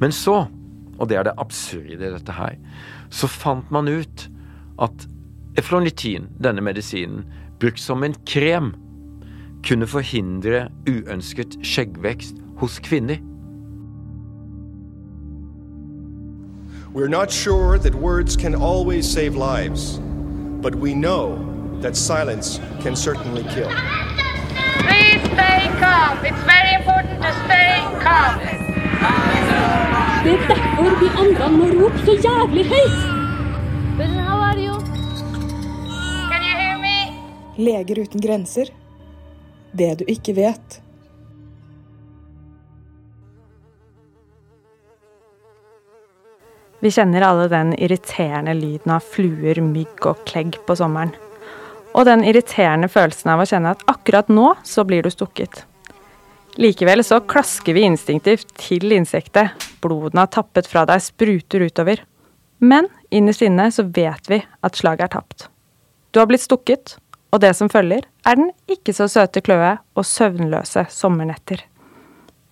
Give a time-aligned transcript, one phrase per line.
[0.00, 0.46] Men så,
[0.98, 2.56] og det er det absurde i dette her,
[3.10, 4.28] så fant man ut
[4.82, 5.06] at
[5.58, 7.24] eflonitin, denne medisinen,
[7.60, 8.74] brukt som en krem,
[9.64, 13.22] kunne forhindre uønsket skjeggvekst hos kvinner.
[16.94, 19.98] We're not sure that words can always save lives,
[20.62, 21.38] but we know
[21.80, 23.68] that silence can certainly kill.
[24.78, 26.24] Please stay calm.
[26.24, 28.63] It's very important to stay calm.
[30.24, 33.02] Det er derfor vi andre må rope så jævlig høyt.
[37.56, 38.70] Leger uten grenser.
[39.72, 40.80] Det du ikke vet.
[46.84, 51.14] Vi kjenner alle den irriterende lyden av fluer, mygg og klegg på sommeren.
[51.94, 55.62] Og den irriterende følelsen av å kjenne at akkurat nå så blir du stukket.
[56.54, 59.54] Likevel så klasker vi instinktivt til insektet.
[59.82, 62.04] Blodene har tappet fra deg, spruter utover.
[62.62, 65.48] Men innerst inne så vet vi at slaget er tapt.
[66.14, 66.96] Du har blitt stukket,
[67.34, 71.64] og det som følger, er den ikke så søte kløe og søvnløse sommernetter.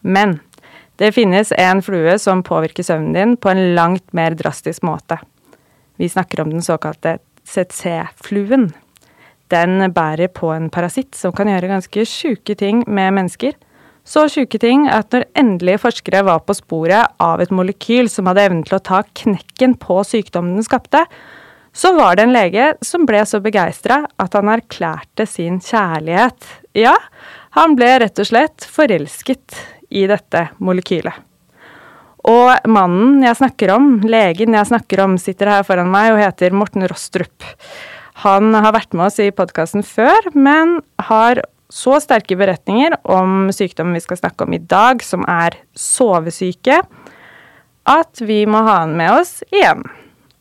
[0.03, 0.41] Men
[0.99, 5.21] det finnes en flue som påvirker søvnen din på en langt mer drastisk måte.
[5.97, 8.73] Vi snakker om den såkalte CC-fluen.
[9.53, 13.55] Den bærer på en parasitt som kan gjøre ganske sjuke ting med mennesker.
[14.03, 18.49] Så sjuke ting at når endelig forskere var på sporet av et molekyl som hadde
[18.49, 21.05] evnen til å ta knekken på sykdommen den skapte,
[21.73, 26.49] så var det en lege som ble så begeistra at han erklærte sin kjærlighet.
[26.77, 26.97] Ja,
[27.57, 29.57] han ble rett og slett forelsket
[29.93, 31.15] i dette molekylet.
[32.29, 36.55] Og mannen jeg snakker om, legen jeg snakker om, sitter her foran meg og heter
[36.55, 37.49] Morten Rostrup.
[38.23, 41.43] Han har vært med oss i podkasten før, men har
[41.73, 46.83] så sterke beretninger om sykdommen vi skal snakke om i dag, som er sovesyke,
[47.89, 49.83] at vi må ha han med oss igjen.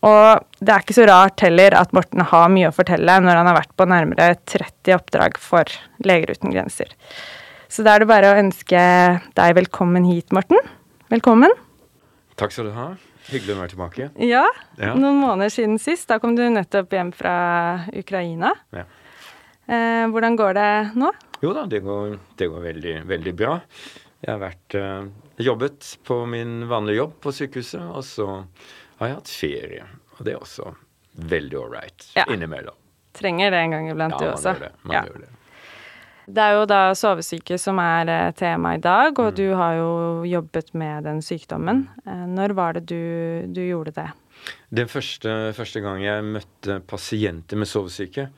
[0.06, 3.50] Og det er ikke så rart heller at Morten har mye å fortelle når han
[3.52, 5.70] har vært på nærmere 30 oppdrag for
[6.04, 6.90] Leger uten grenser.
[7.72, 8.82] Så da er det bare å ønske
[9.38, 10.58] deg velkommen hit, Morten.
[11.14, 11.54] Velkommen.
[12.42, 12.88] Takk skal du ha.
[13.30, 14.10] Hyggelig å være tilbake.
[14.26, 14.44] Ja,
[14.82, 14.96] Ja.
[14.98, 16.08] noen måneder siden sist.
[16.10, 18.56] Da kom du nettopp hjem fra Ukraina.
[18.74, 18.84] Ja.
[19.68, 21.12] Eh, hvordan går det nå?
[21.42, 23.58] Jo da, det går, det går veldig, veldig bra.
[24.22, 25.10] Jeg har vært eh,
[25.42, 28.28] jobbet på min vanlige jobb på sykehuset, og så
[29.00, 29.86] har jeg hatt ferie.
[30.18, 30.74] Og det er også
[31.32, 32.26] veldig ålreit Ja.
[32.30, 32.76] innimellom.
[33.18, 34.54] Trenger det en gang iblant, Ja, du også.
[34.56, 34.72] gjør det.
[34.84, 35.02] Man Ja.
[35.04, 35.30] gjør det.
[36.32, 39.26] Det er jo da sovesyke som er eh, tema i dag, Mm.
[39.26, 41.88] og du har jo jobbet med den sykdommen.
[42.06, 44.12] Når var det du, du gjorde det?
[44.74, 48.30] Den første, første gang jeg møtte pasienter med sovesyke,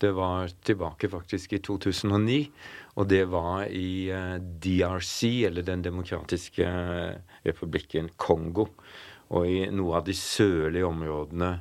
[0.00, 2.50] det var tilbake faktisk i 2009.
[2.96, 8.66] Og det var i eh, DRC, eller Den demokratiske eh, republikken Kongo.
[9.30, 11.52] Og i noe av de sørlige områdene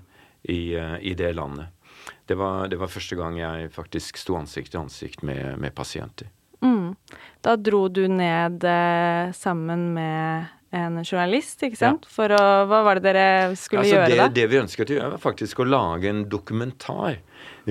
[0.43, 1.75] i, eh, i det landet.
[2.25, 6.31] Det var, det var første gang jeg faktisk sto ansikt til ansikt med, med pasienter.
[6.63, 6.95] Mm.
[7.43, 8.63] Da dro du ned
[9.35, 12.05] sammen med en journalist, ikke sant?
[12.09, 14.27] For å Hva var det dere skulle Altså, gjøre det, da?
[14.35, 17.19] det vi ønsket å gjøre, var faktisk å lage en dokumentar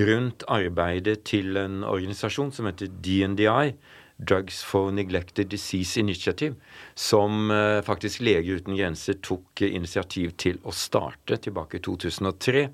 [0.08, 3.76] rundt arbeidet til en organisasjon som heter DNDI.
[4.18, 6.56] Drugs for Neglected Disease Initiative,
[6.98, 12.64] som eh, faktisk Leger uten grenser tok eh, initiativ til å starte tilbake i 2003.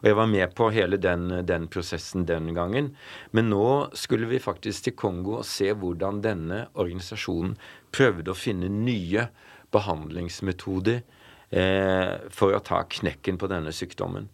[0.00, 2.94] Og jeg var med på hele den, den prosessen den gangen.
[3.36, 3.66] Men nå
[3.96, 7.56] skulle vi faktisk til Kongo og se hvordan denne organisasjonen
[7.92, 9.28] prøvde å finne nye
[9.76, 11.02] behandlingsmetoder
[11.50, 14.30] eh, for å ta knekken på denne sykdommen.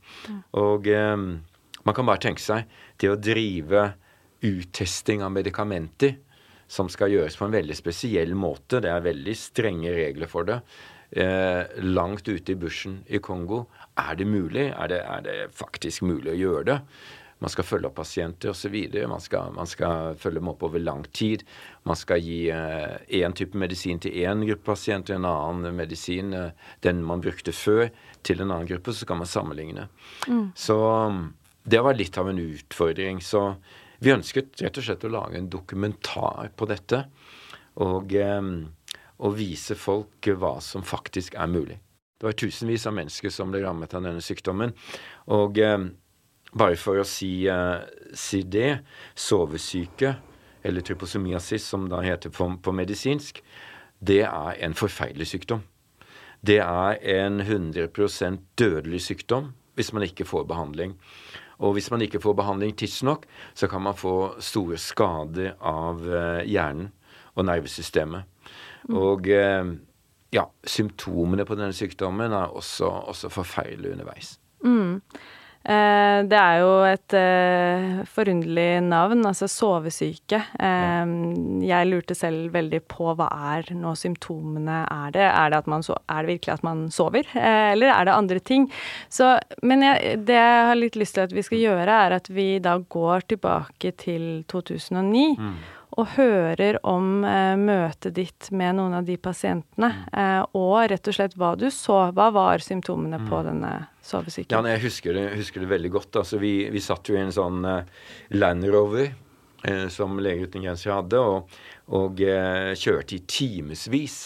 [0.58, 1.16] Og eh,
[1.82, 2.70] man kan bare tenke seg
[3.02, 3.90] det å drive
[4.42, 6.16] uttesting av medikamenter
[6.72, 8.80] som skal gjøres på en veldig spesiell måte.
[8.80, 10.60] Det er veldig strenge regler for det.
[11.12, 13.66] Eh, langt ute i bushen i Kongo.
[14.00, 14.70] Er det mulig?
[14.70, 16.78] Er det, er det faktisk mulig å gjøre det?
[17.42, 18.76] Man skal følge opp pasienter osv.
[19.10, 21.42] Man, skal- man skal følge dem opp over lang tid.
[21.84, 26.52] Man skal gi én type medisin til én gruppe pasienter, en annen medisin, eh,
[26.86, 27.90] den man brukte før,
[28.22, 28.94] til en annen gruppe.
[28.94, 29.88] Så kan man sammenligne.
[30.54, 30.76] Så
[31.08, 31.34] um,
[31.66, 33.18] det var litt av en utfordring.
[33.20, 33.56] Så
[34.02, 37.04] vi ønsket rett og slett å lage en dokumentar på dette.
[37.82, 38.68] Og, um,
[39.18, 41.78] og vise folk hva som faktisk er mulig.
[42.20, 44.70] Det var tusenvis av mennesker som ble rammet av denne sykdommen.
[45.34, 45.88] Og um,
[46.58, 47.82] bare for å si, uh,
[48.14, 48.82] si det,
[49.14, 50.16] sovesyke,
[50.62, 53.42] eller tryposomiasis, som da heter på, på medisinsk,
[54.02, 55.62] det er en forferdelig sykdom.
[56.42, 60.96] Det er en 100% dødelig sykdom hvis man ikke får behandling.
[61.62, 63.24] Og hvis man ikke får behandling tidsnok,
[63.54, 66.90] så kan man få store skader av eh, hjernen
[67.38, 68.26] og nervesystemet.
[68.90, 69.70] Og eh,
[70.34, 74.34] ja, symptomene på denne sykdommen er også, også forferdelige underveis.
[74.66, 74.98] Mm.
[75.62, 80.40] Eh, det er jo et eh, forunderlig navn, altså sovesyke.
[80.58, 81.12] Eh,
[81.68, 85.26] jeg lurte selv veldig på hva er nå symptomene er det?
[85.28, 88.40] Er det, at man so er det virkelig at man sover, eller er det andre
[88.42, 88.66] ting?
[89.12, 92.32] Så, men jeg, det jeg har litt lyst til at vi skal gjøre, er at
[92.32, 95.28] vi da går tilbake til 2009.
[95.38, 95.54] Mm
[96.00, 101.16] og hører om eh, møtet ditt med noen av de pasientene, eh, og rett og
[101.16, 102.06] slett hva du så.
[102.16, 103.26] Hva var symptomene mm.
[103.28, 103.72] på denne
[104.06, 104.52] sovesyken?
[104.54, 106.20] Ja, jeg husker det, husker det, veldig godt.
[106.22, 107.82] Altså, vi, vi satt jo i en sånn uh,
[108.36, 111.58] Land Rover uh, som Leger uten grenser hadde, og,
[111.94, 114.20] og uh, kjørte i timevis.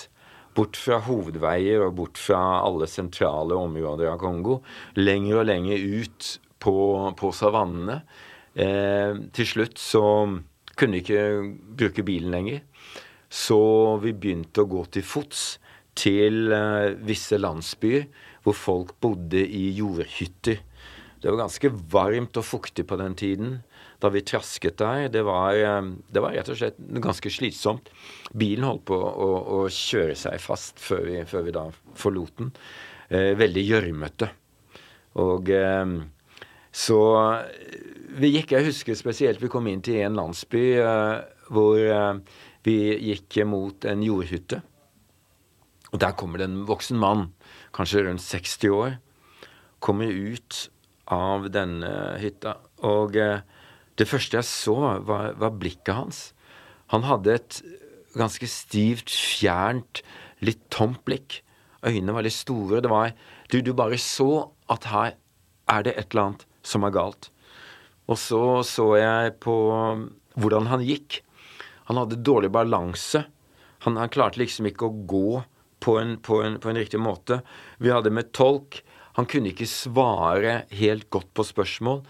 [0.57, 4.63] Bort fra hovedveier og bort fra alle sentrale områder av Kongo.
[4.97, 6.31] Lenger og lenger ut
[6.65, 6.77] på,
[7.13, 8.01] på savannene.
[9.37, 10.01] til slutt så
[10.81, 11.21] kunne ikke
[11.77, 12.63] bruke bilen lenger.
[13.29, 13.59] Så
[14.01, 15.59] vi begynte å gå til fots
[15.97, 18.07] til eh, visse landsbyer
[18.47, 20.63] hvor folk bodde i jordhytter.
[21.21, 23.59] Det var ganske varmt og fuktig på den tiden
[23.99, 25.09] da vi trasket der.
[25.11, 27.91] Det var, uh, det var rett og slett ganske slitsomt.
[28.37, 32.53] Bilen holdt på å, å kjøre seg fast før vi, før vi da forlot den.
[33.07, 34.29] Eh, veldig gjørmete.
[35.23, 35.49] Og
[36.77, 36.99] så
[38.17, 41.17] vi gikk, jeg husker spesielt vi kom inn til en landsby eh,
[41.53, 42.19] hvor uh,
[42.67, 42.77] vi
[43.11, 44.59] gikk mot en jordhytte.
[45.93, 47.29] Og der kommer det en voksen mann,
[47.77, 48.97] kanskje rundt 60 år,
[49.85, 50.67] kommer ut
[51.13, 51.91] av denne
[52.21, 52.57] hytta.
[52.87, 53.45] Og uh,
[53.97, 54.77] det første jeg så,
[55.07, 56.21] var, var, blikket hans.
[56.93, 57.61] Han hadde et
[58.17, 60.03] ganske stivt, fjernt,
[60.45, 61.41] litt tomt blikk.
[61.87, 62.83] Øynene var litt store.
[62.83, 63.15] Det var
[63.53, 65.15] Du, du bare så at her
[65.71, 67.31] er det et eller annet som er galt.
[68.11, 69.55] Og så så jeg på
[70.37, 71.21] hvordan han gikk.
[71.87, 73.25] Han hadde dårlig balanse.
[73.87, 75.31] Han, han klarte liksom ikke å gå
[75.81, 77.41] på en, på, en, på en, riktig måte.
[77.79, 78.83] Vi hadde med tolk.
[79.19, 82.03] Han kunne ikke svare helt godt på spørsmål.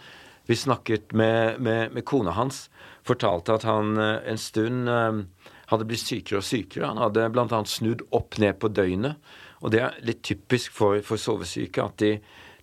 [0.47, 2.67] Vi snakket med, med, med kona hans.
[3.07, 5.23] Fortalte at han eh, en stund eh,
[5.71, 6.91] hadde blitt sykere og sykere.
[6.91, 7.63] Han hadde bl.a.
[7.67, 9.19] snudd opp ned på døgnet.
[9.65, 12.17] Og det er litt typisk for, for sovesyke at de,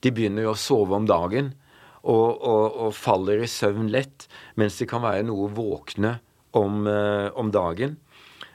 [0.03, 1.53] de begynner å sove om dagen
[2.03, 4.27] og, og, og, faller i søvn lett,
[4.59, 6.17] mens de kan være noe våkne
[6.59, 7.95] om, eh, om dagen,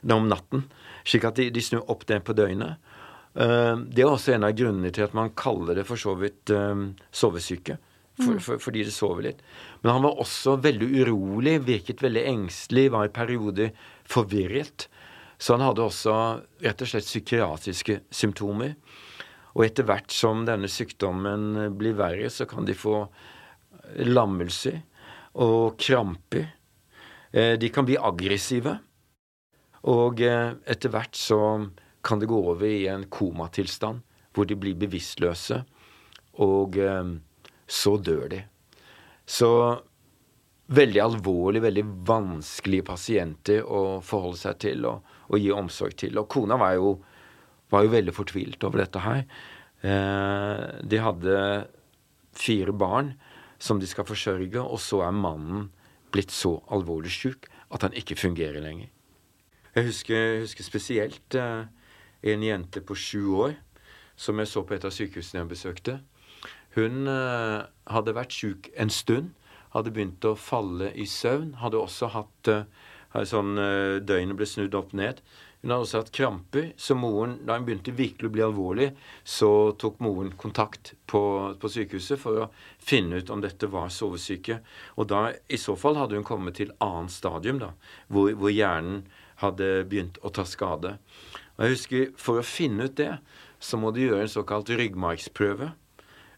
[0.05, 0.67] om natten.
[1.09, 2.79] Slik at de, de snur opp ned på døgnet.
[3.39, 6.53] Uh, det er også en av grunnene til at man kaller det for så vidt
[6.53, 7.79] um, sovesyke.
[8.19, 8.41] For, mm.
[8.43, 9.43] for, fordi det sover litt.
[9.85, 13.71] Men han var også veldig urolig, virket veldig engstelig, var i perioder
[14.11, 14.89] forvirret.
[15.39, 16.15] Så han hadde også
[16.65, 18.75] rett og slett psykiatriske symptomer.
[19.55, 23.05] Og etter hvert som denne sykdommen blir verre, så kan de få
[24.03, 24.83] lammelser
[25.39, 26.51] og kramper.
[27.31, 28.79] Eh, de kan bli aggressive.
[29.89, 31.41] Og eh, etter hvert så
[32.05, 34.05] kan det gå over i en komatilstand
[34.37, 35.63] hvor de blir bevisstløse.
[36.45, 37.15] Og eh,
[37.69, 38.43] så dør de.
[39.29, 39.51] Så
[40.73, 46.21] veldig alvorlig, veldig vanskelige pasienter å forholde seg til og, og gi omsorg til.
[46.21, 46.93] Og kona var jo,
[47.73, 49.25] var jo veldig fortvilt over dette her.
[49.81, 51.37] de hadde
[52.37, 53.13] fire barn
[53.59, 55.69] som de skal forsørge, og så er mannen
[56.13, 58.91] blitt så alvorlig sjuk at han ikke fungerer lenger.
[59.79, 61.67] Jeg husker, husker spesielt eh,
[62.33, 63.53] en jente på sju år
[64.19, 65.93] som jeg så på et av sykehusene jeg besøkte.
[66.75, 69.29] Hun eh, hadde vært sjuk en stund,
[69.77, 71.53] hadde begynt å falle i søvn.
[71.63, 72.65] Hadde også hatt eh,
[73.23, 75.23] sånn eh, Døgnet ble snudd opp ned.
[75.63, 78.89] Hun hadde også hatt kramper, så moren, da hun begynte virkelig å bli alvorlig,
[79.23, 81.23] så tok moren kontakt på,
[81.55, 82.51] på, sykehuset for å
[82.83, 84.59] finne ut om dette var sovesyke.
[84.99, 87.73] Og da, i så fall, hadde hun kommet til annet stadium, da,
[88.11, 89.05] hvor, hvor hjernen
[89.43, 90.97] hadde begynt å ta skade.
[91.57, 93.19] Og jeg husker, For å finne ut det,
[93.59, 95.73] så må du gjøre en såkalt ryggmargsprøve.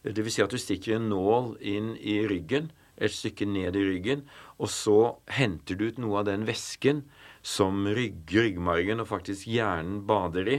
[0.02, 4.24] Vil si at du stikker en nål inn i ryggen, et stykke ned i ryggen,
[4.60, 7.04] og så henter du ut noe av den væsken
[7.42, 10.58] som rygg, ryggmargen og faktisk hjernen bader i.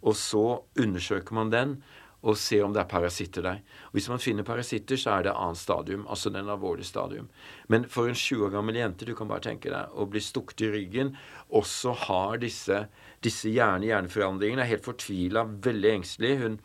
[0.00, 1.78] Og så undersøker man den
[2.22, 3.60] og se om det er parasitter der.
[3.88, 7.28] Og Hvis man finner parasitter, så er det annet stadium, altså den alvorlige stadium.
[7.68, 10.66] Men for en 20 år gammel jente, du kan bare tenke deg, å bli stukket
[10.66, 11.16] i ryggen,
[11.48, 12.86] også har disse,
[13.22, 16.34] disse hjerne-hjerneforandringene, er helt fortvila, veldig engstelig.
[16.42, 16.58] Hun,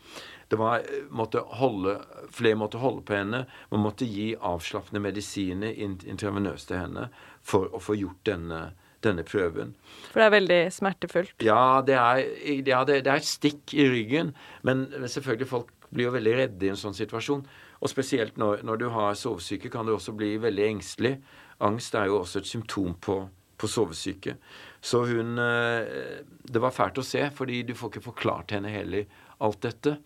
[0.49, 1.99] det var, måtte holde,
[2.33, 3.45] Flere måtte holde på henne.
[3.69, 7.11] Man måtte gi avslappende medisiner intravenøst til henne
[7.45, 8.71] for å få gjort denne
[9.05, 9.73] denne prøven.
[10.11, 11.35] For det er veldig smertefullt?
[11.45, 12.23] Ja, det er,
[12.63, 14.33] ja, det, det er et stikk i ryggen.
[14.67, 17.45] Men selvfølgelig, folk blir jo veldig redde i en sånn situasjon.
[17.83, 21.17] Og spesielt når, når du har sovesyke, kan du også bli veldig engstelig.
[21.63, 23.17] Angst er jo også et symptom på,
[23.59, 24.37] på sovesyke.
[24.83, 29.05] Så hun eh, Det var fælt å se, fordi du får ikke forklart henne heller
[29.43, 29.97] alt dette.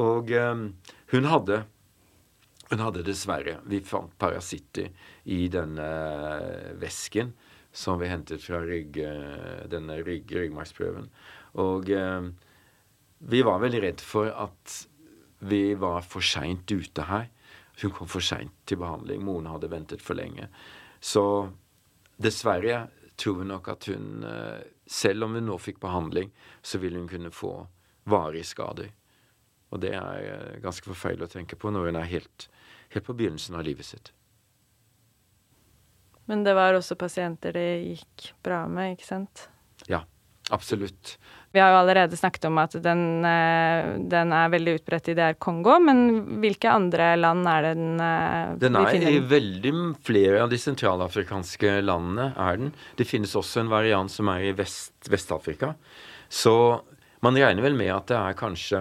[0.00, 0.66] Og eh,
[1.12, 1.62] hun hadde
[2.72, 4.86] hun hadde dessverre Vi fant parasitter
[5.28, 5.88] i denne
[6.80, 7.34] væsken
[7.72, 8.98] som vi hentet fra rygg,
[9.72, 11.08] denne rygg, ryggmargsprøven.
[11.60, 12.30] Og eh,
[13.18, 14.78] vi var veldig redd for at
[15.42, 17.28] vi var for seint ute her.
[17.82, 19.22] Hun kom for seint til behandling.
[19.24, 20.48] Moren hadde ventet for lenge.
[21.00, 21.24] Så
[22.22, 22.86] dessverre
[23.18, 27.08] tror vi nok at hun, eh, selv om hun nå fikk behandling, så vil hun
[27.08, 27.54] kunne få
[28.04, 28.90] varige skader.
[29.72, 32.48] Og det er eh, ganske forferdelig å tenke på når hun er helt,
[32.94, 34.12] helt på begynnelsen av livet sitt.
[36.32, 39.50] Men det var også pasienter det gikk bra med, ikke sant?
[39.84, 39.98] Ja,
[40.48, 41.18] absolutt.
[41.52, 45.34] Vi har jo allerede snakket om at den, eh, den er veldig utbredt i DR
[45.36, 50.48] Kongo, men hvilke andre land er det den eh, Den er i veldig flere av
[50.48, 52.30] de sentralafrikanske landene.
[52.32, 52.72] er den.
[52.96, 55.74] Det finnes også en variant som er i Vest-Afrika.
[56.30, 56.54] Så
[57.20, 58.80] man regner vel med at det er kanskje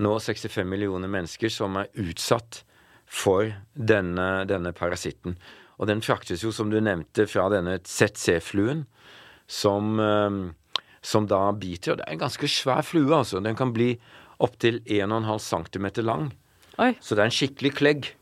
[0.00, 2.62] nå 65 millioner mennesker som er utsatt
[3.04, 5.36] for denne, denne parasitten.
[5.78, 8.84] Og den fraktes jo, som du nevnte, fra denne ZC-fluen,
[9.50, 10.44] som eh,
[11.04, 11.94] som da biter.
[11.94, 13.42] Og det er en ganske svær flue, altså.
[13.44, 13.92] Den kan bli
[14.42, 16.30] opptil 1,5 cm lang.
[16.80, 16.94] Oi.
[17.00, 18.12] Så det er en skikkelig klegg.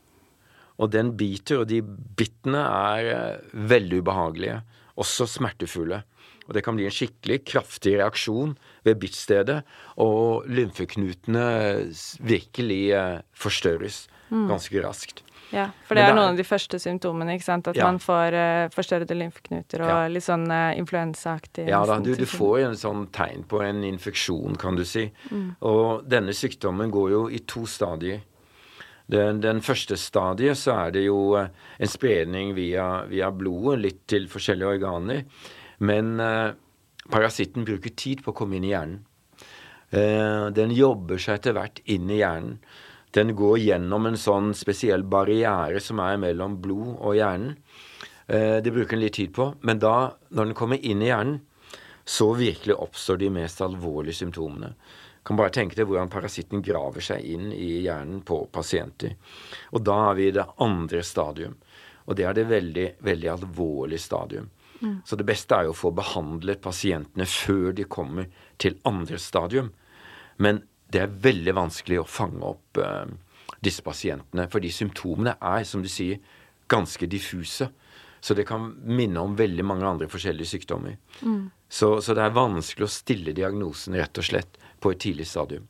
[0.81, 4.59] Og den biter, og de bittene er eh, veldig ubehagelige.
[4.99, 6.03] Også smertefulle.
[6.43, 9.61] Og det kan bli en skikkelig kraftig reaksjon ved bittstedet,
[10.03, 11.45] og lymfeknutene
[12.19, 14.49] virkelig eh, forstørres mm.
[14.51, 15.23] ganske raskt.
[15.53, 17.67] Ja, for det, det er, noen av de første symptomene, ikke sant?
[17.69, 17.85] At ja.
[17.85, 19.97] man får uh, forstørrede lymfeknuter og ja.
[20.09, 24.57] litt sånn uh, influensaaktig Ja da, du, du, får en sånn tegn på en infeksjon,
[24.59, 25.05] kan du si.
[25.29, 25.51] Mm.
[25.69, 28.23] Og denne sykdommen går jo i to stadier.
[29.13, 31.45] Den, den første stadiet så er det jo uh,
[31.77, 35.21] en spredning via, via, blodet, litt til forskjellige organer.
[35.83, 36.15] Men
[37.11, 39.01] parasitten bruker tid på å komme inn i hjernen.
[40.55, 42.61] den jobber seg etter hvert inn i hjernen
[43.13, 47.57] den går gjennom en sånn spesiell barriere som er mellom blod og hjernen.
[48.27, 51.41] Eh, det bruker den litt tid på, men da, når den kommer inn i hjernen,
[52.03, 54.73] så virkelig oppstår de mest alvorlige symptomene.
[55.23, 59.15] Kan bare tenke deg hvordan parasitten graver seg inn i hjernen på pasienter.
[59.71, 61.55] Og da er vi i det andre stadium.
[62.03, 64.49] Og det er det veldig, veldig alvorlige stadium.
[64.81, 64.97] Mm.
[65.07, 68.27] Så det beste er jo å få behandlet pasientene før de kommer
[68.59, 69.71] til andre stadium.
[70.43, 70.59] Men
[70.93, 73.07] det er veldig vanskelig å fange opp uh,
[73.63, 74.47] disse pasientene.
[74.51, 76.21] Fordi symptomene er, som du sier,
[76.71, 77.69] ganske diffuse.
[78.23, 80.95] Så det kan minne om veldig mange andre forskjellige sykdommer.
[81.25, 81.51] Mm.
[81.67, 85.67] Så, så, det er vanskelig å stille diagnosen rett og slett på et tidlig stadium.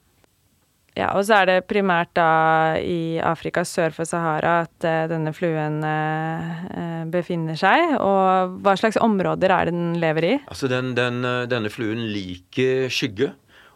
[0.94, 5.34] Ja, og så er det primært da i Afrika sør for Sahara at uh, denne
[5.34, 7.96] fluen uh, befinner seg.
[7.98, 10.36] Og hva slags områder er det den lever i?
[10.46, 13.32] Altså den, den, Denne fluen liker skygge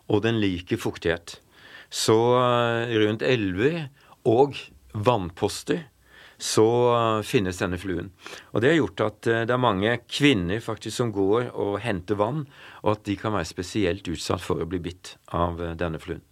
[0.08, 1.38] og den liker fuktighet.
[1.90, 3.88] Så eh, rundt elver
[4.28, 4.58] og
[4.94, 5.86] vannposter
[6.38, 8.12] så eh, finnes denne fluen.
[8.54, 12.20] Og det har gjort at eh, det er mange kvinner faktisk som går og henter
[12.20, 12.46] vann,
[12.84, 16.24] og at de kan være spesielt utsatt for å bli bitt av denne fluen.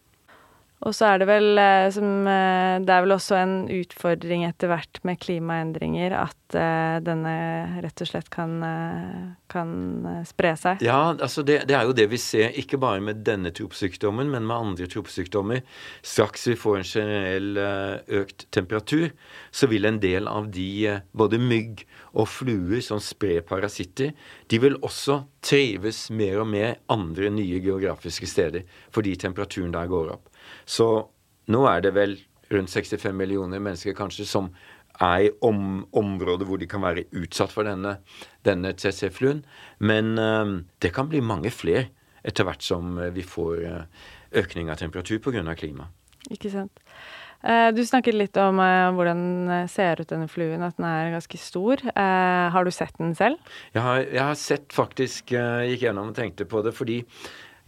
[0.83, 4.69] Og så er det vel eh, som eh, Det er vel også en utfordring etter
[4.69, 7.35] hvert med klimaendringer at eh, denne
[7.83, 8.57] rett og slett kan,
[9.51, 9.71] kan
[10.27, 10.83] spre seg?
[10.85, 14.45] Ja, altså det, det, er jo det vi ser, ikke bare med denne tropesykdommen, men
[14.47, 15.63] med andre tropesykdommer.
[16.05, 17.61] Straks vi får en generell
[18.21, 19.09] økt temperatur,
[19.55, 24.13] så vil en del av de, både mygg og fluer som sprer parasitter,
[24.51, 28.65] de vil også trives mer og mer andre nye geografiske steder
[28.95, 30.29] fordi temperaturen der går opp.
[30.65, 30.87] Så
[31.51, 32.17] nå er det vel
[32.53, 34.51] rundt 65 millioner mennesker kanskje som
[35.01, 37.97] er i om, områder hvor de kan være utsatt for denne,
[38.47, 39.43] denne CC-fluen.
[39.79, 41.89] Men uh, det kan bli mange flere
[42.25, 44.07] etter hvert som vi får uh,
[44.39, 45.43] økning av temperatur pga.
[45.55, 45.89] klima.
[46.31, 46.81] Ikke sant.
[47.45, 51.77] Du snakket litt om hvordan den ser ut, denne fluen, at den er ganske stor.
[51.93, 53.37] har du sett den selv?
[53.75, 55.35] Jeg har, jeg har sett faktisk,
[55.69, 57.03] gikk gjennom og tenkte på det, fordi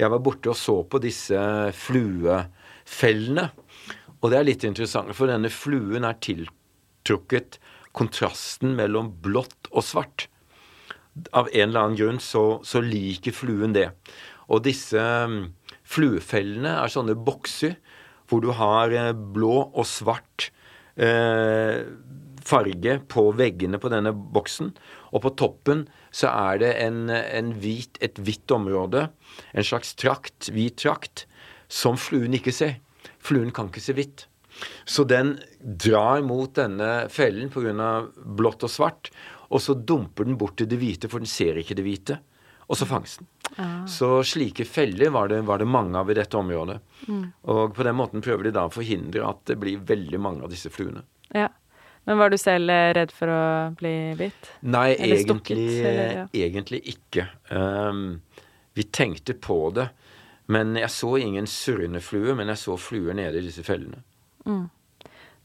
[0.01, 1.37] jeg var borte og så på disse
[1.77, 2.39] flue
[2.87, 3.49] fellene.
[4.21, 7.59] Og det er litt interessant, for denne fluen er tiltrukket
[7.97, 10.27] kontrasten mellom blått og svart.
[11.33, 13.89] Av en eller annen grunn så, så liker fluen det.
[14.53, 15.53] Og disse um,
[15.87, 17.77] fluefellene er sånne bokser
[18.27, 20.49] hvor du har eh, blå og svart
[20.99, 21.85] eh,
[22.47, 24.73] farge på veggene på denne boksen.
[25.15, 29.07] Og på toppen så er det en, en hvit, et hvitt område,
[29.53, 31.25] en slags trakt, hvit trakt,
[31.67, 32.77] som fluen ikke ser.
[33.23, 34.25] Fluen kan ikke se hvitt.
[34.85, 38.07] Så den drar mot denne fellen pga.
[38.15, 39.11] blått og svart.
[39.49, 42.17] og så dumper den bort til det hvite, for den ser ikke det hvite.
[42.67, 43.27] Og så fanges den.
[43.87, 46.81] Så slike feller var det, var det mange av i dette området.
[47.47, 50.51] Og på den måten prøver de da å forhindre at det blir veldig mange av
[50.51, 51.05] disse fluene.
[51.31, 51.47] Ja.
[52.07, 53.39] Men var du selv eh, redd for å
[53.75, 54.51] bli bitt?
[54.63, 56.27] Nei, Eller stukket, egentlig, eller, ja.
[56.45, 57.25] egentlig ikke.
[57.51, 58.21] Um,
[58.79, 59.89] vi tenkte på det.
[60.47, 64.03] Men jeg så ingen surrende flue, men jeg så fluer nede i disse fellene.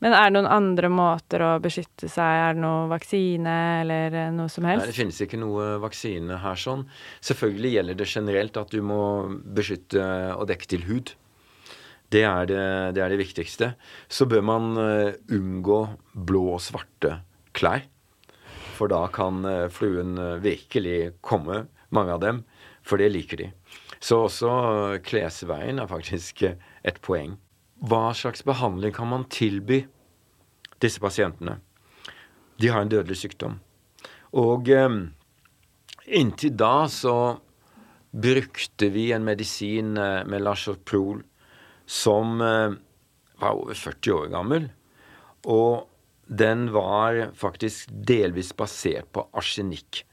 [0.02, 2.38] Men er det noen andre måter å beskytte seg?
[2.42, 3.54] Er det noe vaksine
[3.84, 4.82] eller eh, noe som helst?
[4.82, 6.88] Nei, det finnes ikke noe vaksine her sånn.
[7.22, 9.02] Selvfølgelig gjelder det generelt at du må
[9.58, 11.14] beskytte og dekke til hud.
[12.12, 12.64] Det er det,
[12.98, 13.70] det, er det viktigste.
[14.10, 15.80] Så bør man eh, unngå
[16.18, 17.20] blå og svarte
[17.54, 17.86] klær.
[18.74, 22.42] For da kan eh, fluen virkelig komme, mange av dem.
[22.82, 23.52] For det liker de.
[24.02, 27.36] Så også eh, klesveien er faktisk eh, et poeng.
[27.82, 29.84] Hva slags behandling kan man tilby
[30.82, 31.60] disse pasientene?
[32.58, 33.60] De har en dødelig sykdom.
[34.38, 34.98] Og eh,
[36.18, 37.16] inntil da så
[38.12, 41.22] brukte vi en medisin eh, med Lachoprol
[41.86, 42.76] som eh,
[43.42, 44.70] var over 40 år gammel.
[45.50, 45.88] Og
[46.26, 50.04] den var faktisk delvis basert på arsenikk.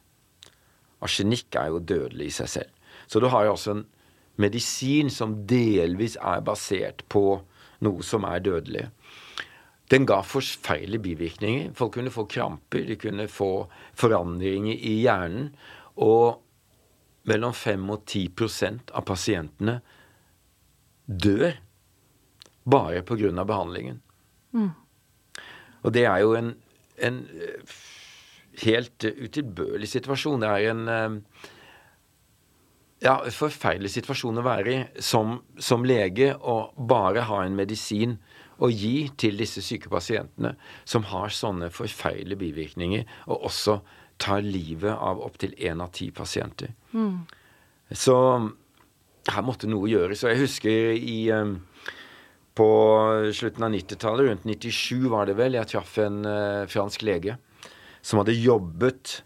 [1.05, 2.78] Arsenikk er jo dødelig i seg selv.
[3.09, 3.85] Så du har jo også en
[4.39, 7.41] medisin som delvis er basert på
[7.83, 8.85] noe som er dødelig.
[9.89, 11.71] Den ga forferdelige bivirkninger.
[11.73, 13.65] Folk kunne få kramper, de kunne få
[13.97, 15.49] forandringer i hjernen.
[15.97, 16.37] Og
[17.29, 19.79] mellom 5 og 10% av pasientene
[21.09, 21.57] dør
[22.69, 23.43] bare pga.
[23.43, 24.01] behandlingen.
[25.83, 26.53] Og det er jo en,
[26.97, 27.77] en eh,
[28.63, 30.41] helt utilbørlig situasjon.
[30.41, 31.49] Det er en eh,
[33.03, 38.17] ja, forferdelig situasjon å være i som, som lege og bare ha en medisin
[38.59, 43.79] å gi til disse syke pasientene som har sånne forferdelige bivirkninger, og også
[44.19, 46.73] tar livet av opptil én av ti pasienter.
[47.95, 48.15] Så
[49.29, 50.25] her måtte noe gjøres.
[50.25, 51.57] Og jeg husker i eh,
[52.59, 52.67] På
[53.31, 57.37] slutten av 90-tallet, rundt 97 var det vel, jeg traff en eh, fransk lege
[58.03, 59.21] som hadde jobbet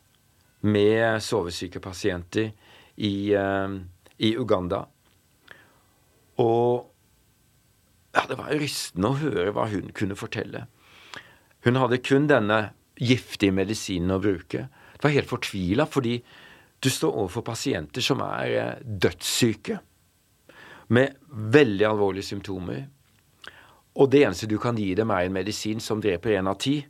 [0.62, 2.52] med sovesyke pasienter
[2.98, 3.78] i, eh,
[4.20, 4.86] i Uganda.
[6.42, 6.90] Og
[8.14, 10.68] ja, det var rystende å høre hva hun kunne fortelle.
[11.66, 14.68] Hun hadde kun denne giftige medisinen å bruke.
[14.94, 16.20] Det var helt fortvila, fordi
[16.84, 19.80] du står overfor pasienter som er eh, dødssyke.
[20.94, 22.84] Med veldig alvorlige symptomer.
[23.98, 26.82] Og det eneste du kan gi dem, er en medisin som dreper én av ti.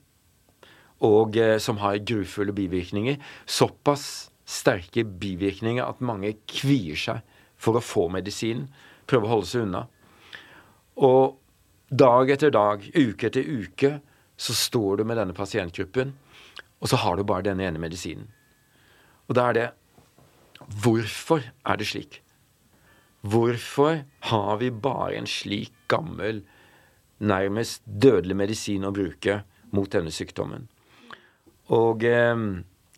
[1.04, 3.20] Og eh, som har grufulle bivirkninger.
[3.46, 7.22] Såpass sterke bivirkninger at mange kvier seg
[7.60, 8.68] for å få medisinen.
[9.08, 9.86] Prøver å holde seg unna.
[11.04, 11.38] Og
[11.90, 13.96] dag etter dag, uke etter uke,
[14.38, 16.14] så står du med denne pasientgruppen,
[16.82, 18.28] og så har du bare denne ene medisinen.
[19.30, 19.70] Og da er det
[20.64, 22.22] Hvorfor er det slik?
[23.24, 26.40] Hvorfor har vi bare en slik gammel,
[27.20, 29.42] nærmest dødelig medisin å bruke
[29.76, 30.70] mot denne sykdommen?
[31.76, 32.46] Og eh,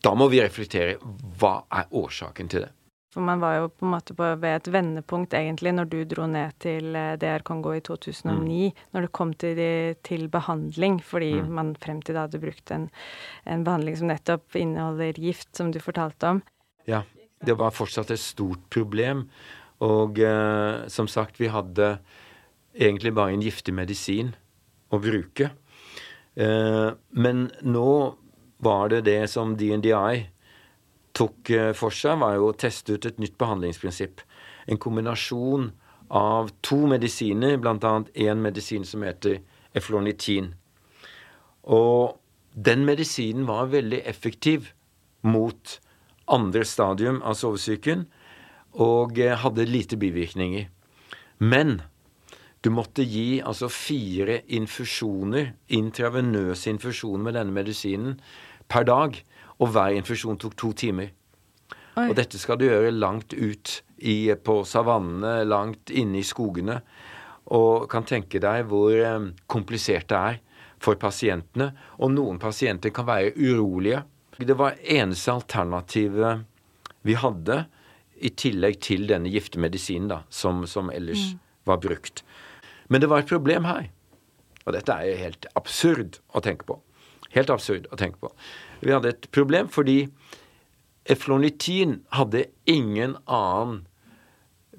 [0.05, 0.97] da må vi reflektere.
[1.39, 2.71] Hva er årsaken til det?
[3.15, 6.25] For man var jo på en måte på, ved et vendepunkt, egentlig, når du dro
[6.27, 8.73] ned til eh, DR Kongo i 2009.
[8.91, 9.61] Når det kom til,
[10.03, 12.89] til behandling, fordi man frem til da hadde brukt en,
[13.47, 16.43] en behandling som nettopp inneholder gift, som du fortalte om.
[16.91, 17.05] Ja,
[17.45, 19.29] det var fortsatt et stort problem.
[19.85, 21.95] Og eh, som sagt, vi hadde
[22.75, 24.35] egentlig bare en giftig medisin
[24.91, 25.53] å bruke.
[26.35, 27.89] Eh, men nå
[28.65, 30.25] var det det som DNDI
[31.15, 34.21] tok eh, for seg, var jo å teste ut et nytt behandlingsprinsipp.
[34.67, 35.71] En kombinasjon
[36.15, 37.95] av to medisiner, bl.a.
[38.13, 39.39] én medisin som heter
[39.75, 40.53] eflornitin.
[41.65, 42.19] Og
[42.55, 44.71] den medisinen var veldig effektiv
[45.25, 45.79] mot
[46.31, 48.05] andre stadium av sovesyken
[48.81, 50.69] og eh, hadde lite bivirkninger.
[51.39, 51.79] Men
[52.63, 58.15] du måtte gi altså fire infusjoner, intravenøse infusjoner med denne medisinen
[58.71, 59.19] per dag.
[59.59, 61.11] Og hver infusjon tok to timer.
[61.95, 62.09] Oi.
[62.09, 66.81] Og dette skal du gjøre langt ut i, på savannene, langt inne i skogene.
[67.55, 70.41] Og kan tenke deg hvor eh, komplisert det er
[70.83, 71.71] for pasientene.
[72.03, 74.03] Og noen pasienter kan være urolige.
[74.35, 76.43] Det var eneste alternativet
[77.07, 77.65] vi hadde,
[78.15, 81.33] i tillegg til denne giftemedisinen da, som, som ellers
[81.67, 82.21] var brukt.
[82.87, 83.89] Men det var et problem her.
[84.65, 86.77] Og dette er jo helt absurd å tenke på.
[87.35, 88.31] Helt absurd å tenke på.
[88.81, 90.05] Vi hadde et problem fordi
[91.05, 93.83] eflonitin hadde ingen annen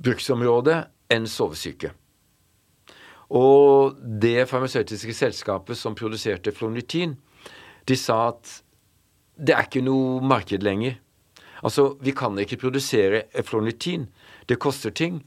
[0.03, 1.93] bruksområde enn sovesyke.
[3.37, 7.17] Og det farmasøytiske selskapet som produserte eflonitin,
[7.87, 8.61] de sa at
[9.37, 10.97] det er ikke noe marked lenger.
[11.67, 14.07] Altså, vi kan ikke produsere eflonitin.
[14.49, 15.21] Det koster ting.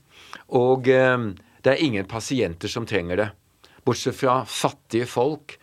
[0.56, 1.18] Og eh,
[1.64, 3.30] det er ingen pasienter som trenger det.
[3.86, 5.58] Bortsett fra fattige folk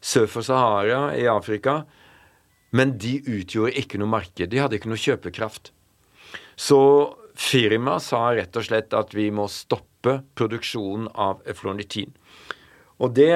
[0.00, 1.82] sør for Sahara i Afrika.
[2.70, 4.50] Men de utgjorde ikke noe marked.
[4.50, 5.72] De hadde ikke noe kjøpekraft.
[6.58, 6.80] Så
[7.38, 12.14] firmaet sa rett og slett at vi må stoppe produksjonen av eflornitin.
[12.98, 13.32] Og det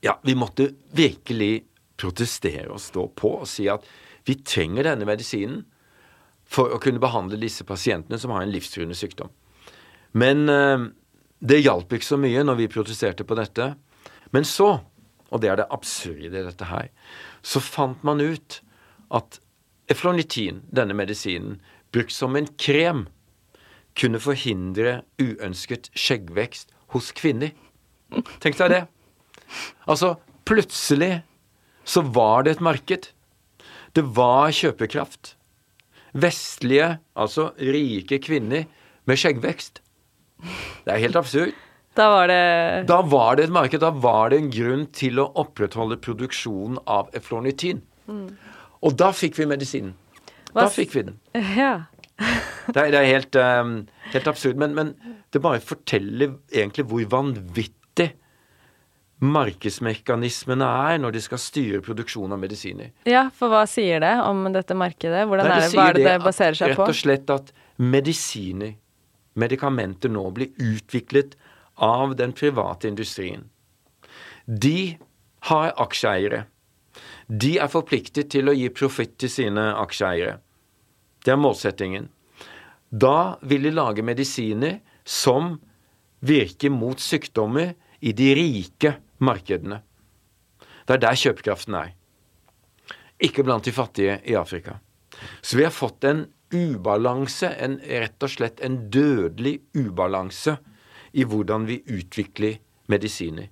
[0.00, 1.66] Ja, vi måtte virkelig
[2.00, 3.84] protestere og stå på og si at
[4.24, 5.66] vi trenger denne medisinen
[6.48, 9.28] for å kunne behandle disse pasientene som har en livstruende sykdom.
[10.16, 10.86] Men eh,
[11.40, 13.74] det hjalp ikke så mye når vi protesterte på dette.
[14.32, 14.78] Men så,
[15.30, 16.90] og det er det absurde i dette her,
[17.42, 18.60] så fant man ut
[19.14, 19.40] at
[19.90, 21.58] eflonitin, denne medisinen,
[21.94, 23.06] brukt som en krem,
[23.98, 27.50] kunne forhindre uønsket skjeggvekst hos kvinner.
[28.42, 28.84] Tenk deg det.
[29.90, 30.14] Altså,
[30.46, 31.20] plutselig
[31.86, 33.10] så var det et marked.
[33.98, 35.34] Det var kjøpekraft.
[36.14, 38.66] Vestlige, altså rike kvinner
[39.06, 39.82] med skjeggvekst.
[40.86, 41.54] Det er helt absurd.
[42.00, 42.42] Da var det
[42.88, 43.82] Da var det et marked.
[43.84, 47.82] Da var det en grunn til å opprettholde produksjonen av eflornitin.
[48.80, 49.94] Og da fikk vi medisinen.
[50.50, 51.20] Hva Da fikk vi den.
[51.60, 51.74] Ja.
[52.70, 53.70] Det er, det er helt, um,
[54.12, 54.58] helt absurd.
[54.60, 54.90] Men, men
[55.32, 58.10] det bare forteller egentlig hvor vanvittig
[59.20, 62.92] markedsmekanismene er når de skal styre produksjonen av medisiner.
[63.08, 65.26] ja, for hva sier det om dette markedet?
[65.28, 66.84] Hvordan Nei, er det, hva er det det baserer seg på?
[66.84, 68.76] Rett og slett at medisiner,
[69.40, 71.36] medikamenter nå blir utviklet
[71.80, 73.48] av den private industrien.
[74.44, 74.98] De
[75.48, 76.44] har aksjeeiere.
[77.26, 80.38] De er forpliktet til å gi profitt til sine aksjeeiere.
[81.24, 82.08] Det er målsettingen.
[82.90, 85.54] Da vil de lage medisiner som
[86.20, 89.80] virker mot sykdommer i de rike markedene.
[90.84, 91.94] Det er der kjøpekraften er.
[93.20, 94.80] Ikke blant de fattige i Afrika.
[95.40, 100.56] Så vi har fått en ubalanse, en, rett og slett en dødelig ubalanse
[101.12, 103.50] i hvordan vi utvikler medisiner.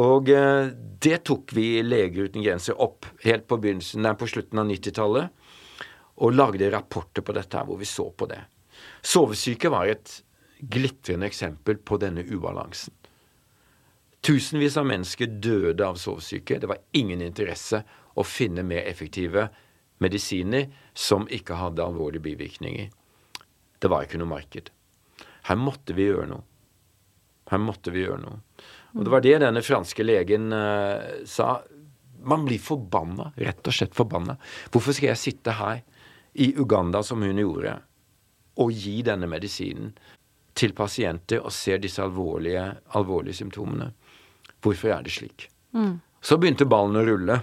[0.00, 0.70] Og eh,
[1.04, 5.28] det tok vi Leger uten grenser opp helt på begynnelsen, nei, på slutten av 90-tallet,
[6.22, 8.40] og lagde rapporter på dette her hvor vi så på det.
[9.04, 10.20] Sovesyke var et
[10.62, 12.94] glitrende eksempel på denne ubalansen.
[14.22, 16.60] Tusenvis av mennesker døde av sovesyke.
[16.62, 17.80] Det var ingen interesse
[18.14, 19.48] å finne mer effektive
[20.02, 22.92] medisiner som ikke hadde alvorlige bivirkninger.
[23.82, 24.70] Det var ikke noe marked.
[25.48, 26.46] Her måtte vi gjøre noe.
[27.52, 28.40] Her måtte vi gjøre noe.
[28.96, 31.60] Og det var det denne franske legen uh, sa.
[32.24, 34.36] Man blir forbanna, rett og slett forbanna.
[34.72, 35.82] Hvorfor skal jeg sitte her
[36.32, 37.76] i Uganda, som hun gjorde,
[38.62, 39.94] og gi denne medisinen
[40.56, 43.90] til pasienter og ser disse alvorlige, alvorlige symptomene?
[44.62, 45.48] Hvorfor er det slik?
[46.22, 47.40] Så begynte ballen å rulle.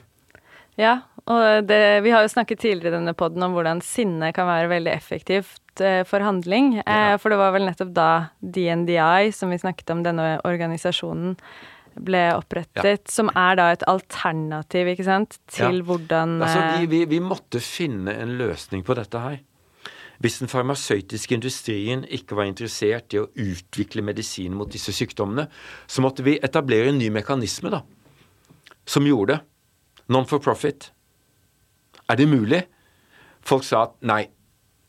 [0.79, 0.93] Ja,
[1.27, 4.69] og det, vi har jo snakket tidligere i denne poden om hvordan sinne kan være
[4.71, 6.77] veldig effektivt eh, for handling.
[6.85, 7.17] Ja.
[7.17, 8.09] for det var vel nettopp da
[8.41, 11.35] DNDI, som vi snakket om, denne organisasjonen,
[11.99, 13.09] ble opprettet.
[13.11, 15.83] Som er da et alternativ, ikke sant, til Ja.
[15.83, 19.39] hvordan Altså, eh, vi, vi, vi måtte finne en løsning på dette her.
[20.19, 25.47] Hvis den farmasøytiske industrien ikke var interessert i å utvikle medisin mot disse sykdommene,
[25.87, 27.81] så måtte vi etablere en ny mekanisme, da,
[28.85, 29.39] som gjorde det.
[30.09, 30.91] Non for profit.
[32.09, 32.63] Er det mulig?
[33.45, 34.25] Folk sa at nei,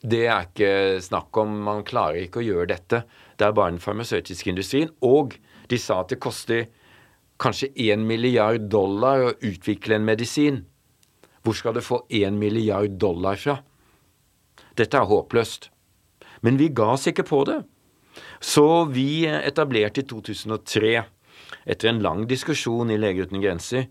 [0.01, 3.03] det er ikke snakk om, man klarer ikke å gjøre dette.
[3.37, 4.93] Det er bare den farmasøytiske industrien.
[5.05, 5.37] Og
[5.69, 6.69] de sa at det koster
[7.41, 10.63] kanskje 1 milliard dollar å utvikle en medisin.
[11.45, 13.59] Hvor skal du få 1 milliard dollar fra?
[14.77, 15.69] Dette er håpløst.
[16.41, 17.61] Men vi ga oss ikke på det.
[18.41, 20.95] Så vi etablerte i 2003,
[21.69, 23.87] etter en lang diskusjon i Leger uten grenser,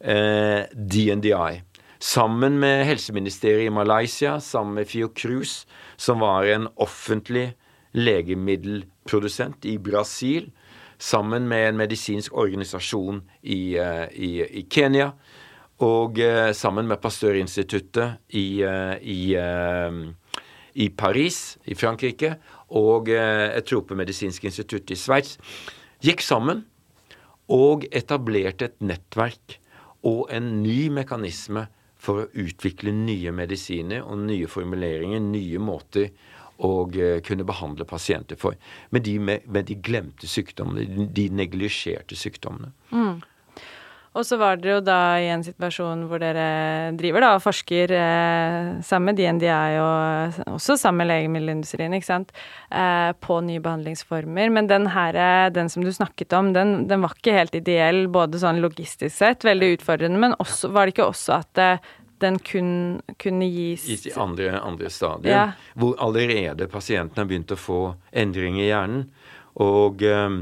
[0.00, 1.60] eh, DNDI.
[2.00, 7.50] Sammen med helseministeriet i Malaysia, sammen med Fiocruz, som var en offentlig
[7.92, 10.46] legemiddelprodusent i Brasil,
[10.96, 15.10] sammen med en medisinsk organisasjon i, eh, i, i Kenya,
[15.84, 19.36] og eh, sammen med Pasteurinstituttet i, eh, i,
[20.72, 22.38] i Paris i Frankrike
[22.80, 25.36] og et tropemedisinsk institutt i Sveits,
[26.00, 26.64] gikk sammen
[27.50, 29.58] og etablerte et nettverk
[30.06, 31.66] og en ny mekanisme
[32.00, 36.10] for å utvikle nye medisiner og nye formuleringer, nye måter
[36.64, 38.56] å eh, kunne behandle pasienter for.
[38.94, 42.72] Med de, med, med de glemte sykdommene, de, neglisjerte sykdommene.
[44.18, 47.92] Og så var dere jo da i en situasjon hvor dere driver da og forsker
[47.94, 52.32] eh, sammen med DNDI og også sammen med legemiddelindustrien, ikke sant,
[52.74, 54.50] eh, på nye behandlingsformer.
[54.50, 58.08] Men den her, eh, den som du snakket om, den, den var ikke helt ideell,
[58.10, 62.40] både sånn logistisk sett, veldig utfordrende, men også, var det ikke også at eh, den
[62.42, 62.72] kun
[63.22, 65.30] kunne gis i andre, andre stadier.
[65.30, 65.44] Ja.
[65.78, 67.78] Hvor allerede pasienten har begynt å få
[68.10, 69.06] endringer i hjernen.
[69.62, 70.34] Og eh,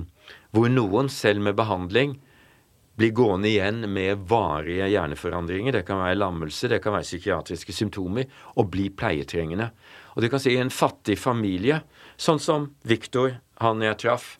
[0.56, 2.16] hvor noen, selv med behandling,
[2.98, 5.72] blir gående igjen med varige hjerneforandringer.
[5.72, 8.26] Det kan være lammelse, det kan være psykiatriske symptomer,
[8.58, 9.70] og bli pleietrengende.
[10.16, 11.78] Og det kan si en fattig familie,
[12.18, 14.32] sånn som Viktor, han jeg traff,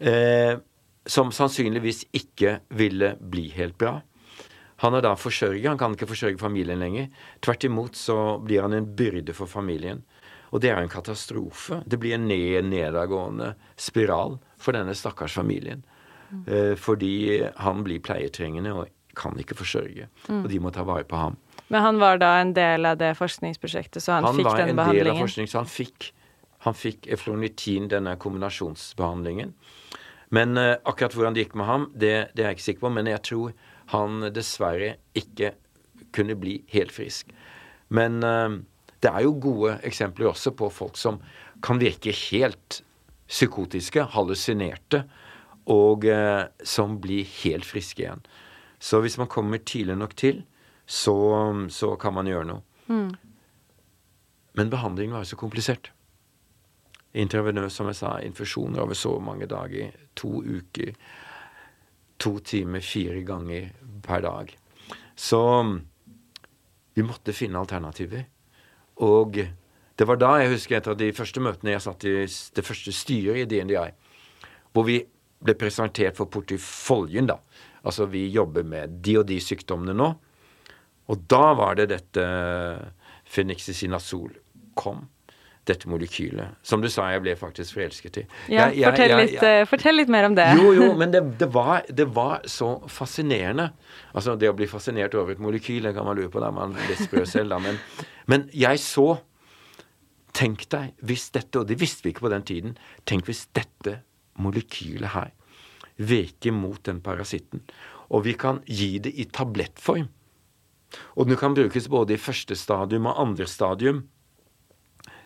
[0.00, 0.56] eh,
[1.04, 3.98] som sannsynligvis ikke ville bli helt bra.
[4.80, 7.10] Han er da forsørger, han kan ikke forsørge familien lenger.
[7.44, 10.02] Tvert imot så blir han en byrde for familien.
[10.56, 11.82] Og det er en katastrofe.
[11.84, 15.84] Det blir en ned, nedadgående spiral for denne stakkars familien.
[16.46, 17.14] Eh, fordi
[17.56, 20.08] han blir pleietrengende og kan ikke forsørge.
[20.28, 21.36] Og de må ta vare på ham.
[21.68, 24.66] Men han var da en del av det forskningsprosjektet, så han, Han fikk var en
[24.66, 25.22] del av behandlingen?
[25.22, 26.10] forskningen, så han fikk,
[26.66, 29.54] han fikk eflornitin, denne kombinasjonsbehandlingen.
[30.34, 32.92] Men eh, akkurat hvordan det gikk med ham, det, det er jeg ikke sikker på.
[32.98, 33.54] Men jeg tror
[33.94, 35.54] han dessverre ikke
[36.14, 37.30] kunne bli helt frisk.
[37.94, 38.58] Men eh,
[39.04, 41.20] det er jo gode eksempler også på folk som
[41.64, 42.82] kan virke helt
[43.30, 45.04] psykotiske, hallusinerte,
[45.70, 48.24] og eh, som blir helt friske igjen.
[48.78, 50.42] Så hvis man kommer tidlig nok til,
[50.86, 51.16] så,
[51.72, 52.62] så kan man gjøre noe.
[54.54, 55.90] Men behandlingen var jo så komplisert.
[57.14, 59.94] Intravenøs, som jeg sa, infusjoner over så mange dager.
[60.20, 60.92] To uker.
[62.20, 63.70] To timer fire ganger
[64.04, 64.52] per dag.
[65.16, 65.40] Så
[66.94, 68.26] vi måtte finne alternativer.
[69.02, 69.40] Og
[69.98, 72.92] det var da jeg husker et av de første møtene jeg satt i det første
[72.94, 73.88] styret i DNDI,
[74.74, 75.00] hvor vi
[75.44, 77.38] ble presentert for porteføljen, da.
[77.84, 80.12] Altså vi jobber med de og de sykdommene nå.
[81.12, 82.22] Og da var det dette
[83.28, 84.30] fenixicillazol
[84.78, 85.08] kom.
[85.64, 86.58] Dette molekylet.
[86.62, 88.24] Som du sa, jeg ble faktisk forelsket i.
[88.52, 90.56] Ja, Jeg- jeg- fortell, jeg- litt, eh, fortell litt mer om det.
[90.58, 93.70] jo, jo, men det, det, var, det var så fascinerende.
[94.14, 96.74] Altså, det å bli fascinert over et molekyl, det kan man lure på da man
[96.76, 97.58] er litt sprø selv, da.
[97.58, 97.78] Men,
[98.26, 99.20] men jeg så
[100.34, 102.72] Tenk deg hvis dette, og det visste vi ikke på den tiden,
[103.06, 104.00] tenk hvis dette
[104.40, 105.32] molekylet her
[105.98, 107.62] veke mot den parasitten.
[108.10, 110.08] Og vi kan gi det i tablettform.
[111.18, 114.04] Og det kan brukes både i første stadium og andre stadium.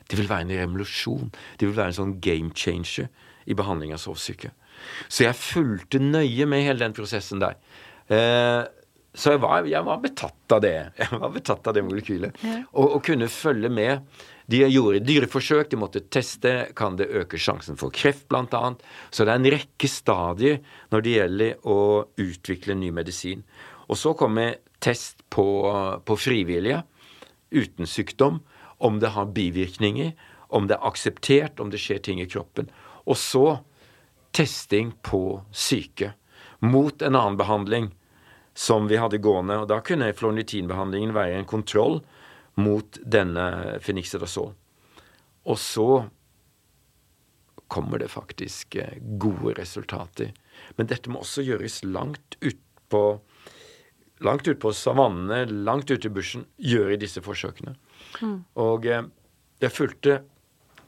[0.08, 1.32] Det vil være en revolusjon.
[1.60, 3.10] Det vil være en sånn game changer
[3.48, 4.52] i behandling av sovsyke.
[5.08, 7.58] Så jeg fulgte nøye med hele den prosessen der.
[8.08, 8.64] Eh,
[9.18, 10.74] så jeg var, jeg var betatt av det.
[11.00, 12.36] Jeg var betatt av det molekylet.
[12.70, 14.04] Og, og kunne følge med.
[14.48, 16.70] De gjorde dyreforsøk, de måtte teste.
[16.76, 18.80] Kan det øke sjansen for kreft, annet?
[19.10, 21.80] Så det er en rekke stadier når det gjelder å
[22.16, 23.44] utvikle ny medisin.
[23.88, 25.44] Og så kommer test på,
[26.04, 26.82] på frivillige
[27.50, 28.40] uten sykdom,
[28.78, 30.12] om det har bivirkninger,
[30.48, 32.68] om det er akseptert, om det skjer ting i kroppen.
[33.04, 33.58] Og så
[34.32, 36.12] testing på syke
[36.60, 37.90] mot en annen behandling
[38.58, 39.60] som vi hadde gående.
[39.62, 42.00] Og da kunne flornitinbehandlingen være en kontroll
[42.58, 44.52] mot denne fenixidazol.
[45.48, 45.88] Og så
[47.68, 50.32] kommer det faktisk eh, gode resultater.
[50.76, 53.02] Men dette må også gjøres langt utpå
[54.24, 57.76] langt ut på savannene, langt ute i bushen, gjøre disse forsøkene.
[58.58, 59.06] Og eh,
[59.62, 60.18] jeg fulgte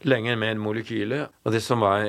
[0.09, 2.09] lenge med molekylet, og det som var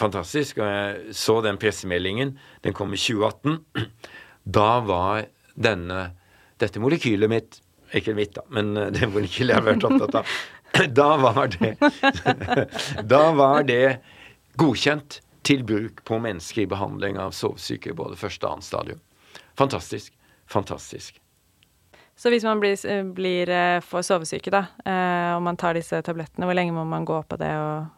[0.00, 3.58] fantastisk, og jeg så den pressemeldingen, den kom i 2018,
[4.58, 6.10] da var denne,
[6.60, 7.60] dette molekylet mitt,
[7.96, 10.34] ikke mitt da, men eh, det hvor jeg har vært opptatt av,
[11.00, 11.74] da var det,
[13.14, 13.84] da var det
[14.60, 19.00] godkjent til bruk på mennesker i behandling av sovesyke, både første og annet stadium.
[19.58, 20.14] Fantastisk.
[20.50, 21.18] Fantastisk.
[22.20, 23.50] Så hvis man blir, eh, blir
[23.86, 27.38] for sovesyke, da, eh, og man tar disse tablettene, hvor lenge må man gå på
[27.40, 27.50] det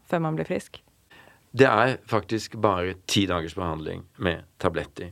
[0.09, 0.79] før man blir frisk?
[1.53, 5.11] Det er faktisk bare ti dagers behandling med tabletter.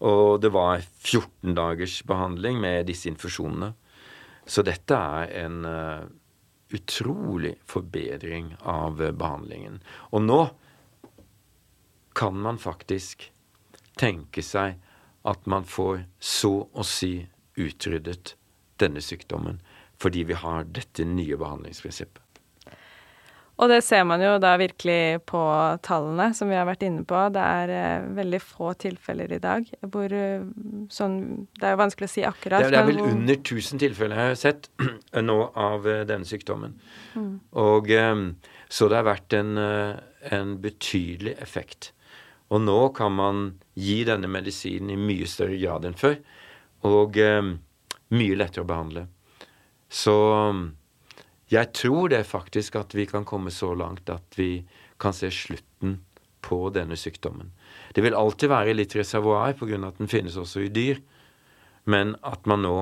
[0.00, 3.74] Og det var 14 dagers behandling med disse infusjonene.
[4.52, 6.02] Så dette er en eh,
[6.76, 9.78] utrolig forbedring av eh, behandlingen.
[10.12, 10.40] Og nå
[12.12, 13.30] kan man faktisk
[13.96, 14.76] tenke seg
[15.28, 17.14] at man får så å si
[17.56, 18.34] utryddet
[18.82, 19.62] denne sykdommen
[20.02, 22.21] fordi vi har dette nye behandlingsprinsippet.
[23.62, 25.40] Og det ser man jo da virkelig på
[25.86, 27.18] tallene, som vi har vært inne på.
[27.30, 30.42] Det er eh, veldig få tilfeller i dag hvor uh,
[30.90, 31.16] sånn
[31.54, 32.64] Det er jo vanskelig å si akkurat.
[32.64, 34.68] Det er, det er vel hvor- under 1000 tilfeller jeg har sett
[35.30, 36.74] nå av uh, denne sykdommen.
[37.62, 38.26] Og um,
[38.72, 39.94] Så det har vært en, uh,
[40.34, 41.92] en betydelig effekt.
[42.50, 43.42] Og nå kan man
[43.78, 46.18] gi denne medisinen i mye større grad enn før.
[46.88, 47.54] Og um,
[48.12, 49.06] mye lettere å behandle.
[49.92, 50.16] Så
[51.52, 54.64] jeg tror det faktisk at vi kan komme så langt at vi
[55.00, 55.98] kan se slutten
[56.42, 57.52] på denne sykdommen.
[57.94, 59.78] Det vil alltid være litt reservoar pga.
[59.86, 61.00] at den finnes også i dyr.
[61.84, 62.76] Men at man nå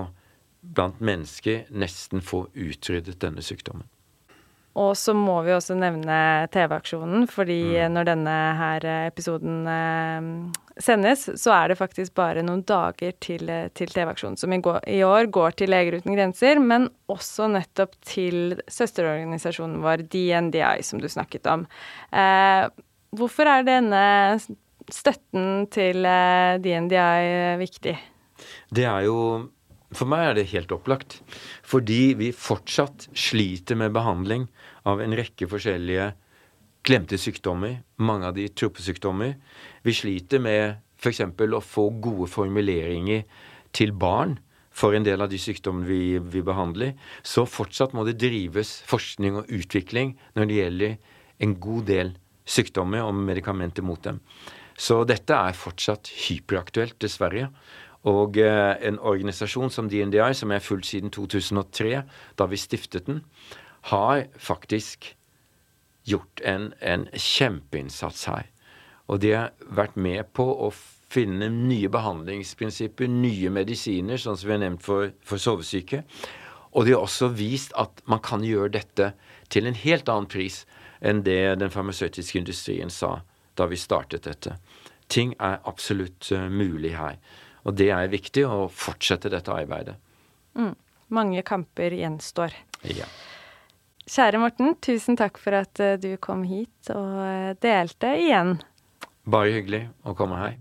[0.61, 3.89] blant mennesker nesten får utryddet denne sykdommen.
[4.79, 7.93] Og så må vi også nevne TV-aksjonen, fordi Mm.
[7.93, 13.69] når denne her episoden eh, sendes, så er det faktisk bare noen dager til, eh,
[13.75, 17.99] til TV-aksjonen, som i, går, i år går til Leger uten grenser, men også nettopp
[18.07, 21.67] til søsterorganisasjonen vår, DNDI, som du snakket om.
[22.13, 22.69] Eh,
[23.17, 24.39] hvorfor er denne
[24.91, 27.99] støtten til eh, DNDI viktig?
[28.73, 29.51] Det er jo
[29.91, 31.19] For meg er det helt opplagt.
[31.67, 34.47] Fordi vi fortsatt sliter med behandling
[34.89, 36.13] av en rekke forskjellige
[36.87, 37.81] glemte sykdommer.
[37.99, 39.35] Mange av de tropesykdommer.
[39.83, 41.25] Vi sliter med f.eks.
[41.25, 43.27] å få gode formuleringer
[43.77, 44.39] til barn
[44.71, 46.95] for en del av de sykdommene vi, vi behandler.
[47.27, 50.97] Så fortsatt må det drives forskning og utvikling når det gjelder
[51.41, 52.15] en god del
[52.51, 54.21] sykdommer og medikamenter mot dem.
[54.81, 57.51] Så dette er fortsatt hyperaktuelt, dessverre.
[58.09, 62.03] Og eh, en organisasjon som DNDI, som er fulgt siden 2003,
[62.39, 63.25] da vi stiftet den,
[63.93, 65.15] har faktisk
[66.09, 68.49] gjort en, en kjempeinnsats her.
[69.11, 70.71] Og de har vært med på å
[71.11, 76.05] finne nye behandlingsprinsipper, nye medisiner, sånn som vi har nevnt for, for sovesyke.
[76.71, 79.11] Og de har også vist at man kan gjøre dette
[79.51, 80.63] til en helt annen pris
[81.03, 83.19] enn det den farmasøytiske industrien sa
[83.59, 84.55] da vi startet dette.
[85.11, 87.19] Ting er absolutt uh, mulig her.
[87.67, 89.97] Og det er viktig å fortsette dette arbeidet.
[90.59, 90.75] Mm.
[91.11, 92.55] Mange kamper gjenstår.
[92.87, 93.09] Ja.
[94.11, 98.57] Kjære Morten, tusen takk for at eh, du kom hit og eh, delte igjen.
[99.31, 100.57] Bare hyggelig å komme her.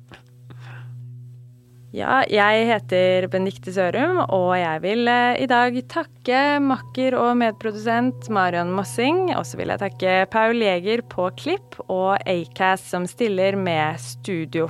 [1.89, 8.29] Ja, jeg heter Benedicte Sørum, og jeg vil eh, i dag takke makker og medprodusent
[8.29, 9.31] Marion Mossing.
[9.33, 14.69] Og så vil jeg takke Paul Jeger på klipp og Acast som stiller med studio.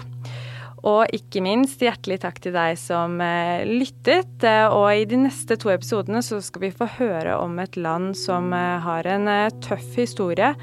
[0.87, 4.31] Og ikke minst hjertelig takk til deg som eh, lyttet.
[4.47, 8.13] Eh, og i de neste to episodene så skal vi få høre om et land
[8.17, 9.27] som eh, har en
[9.65, 10.53] tøff historie.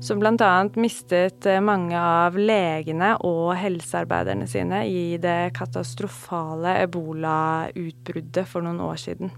[0.00, 0.52] Som bl.a.
[0.80, 9.32] mistet mange av legene og helsearbeiderne sine i det katastrofale ebolautbruddet for noen år siden.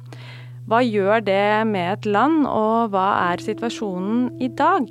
[0.69, 4.91] Hva gjør det med et land, og hva er situasjonen i dag?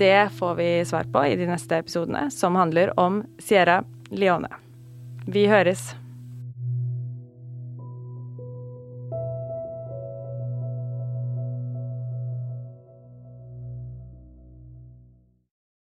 [0.00, 4.48] Det får vi svar på i de neste episodene, som handler om Sierra Leone.
[5.30, 5.94] Vi høres.